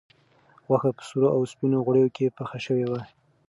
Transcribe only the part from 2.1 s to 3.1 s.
کې پخه شوې وه.